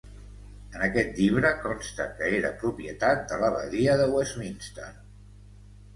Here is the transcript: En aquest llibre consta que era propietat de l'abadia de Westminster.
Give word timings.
En 0.77 0.85
aquest 0.85 1.19
llibre 1.23 1.51
consta 1.65 2.07
que 2.21 2.31
era 2.39 2.51
propietat 2.63 3.23
de 3.33 3.39
l'abadia 3.45 3.99
de 4.03 4.09
Westminster. 4.17 4.93